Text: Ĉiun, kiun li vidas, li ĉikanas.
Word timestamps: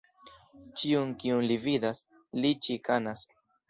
Ĉiun, 0.81 1.13
kiun 1.25 1.47
li 1.53 1.59
vidas, 1.69 2.05
li 2.43 2.57
ĉikanas. 2.67 3.29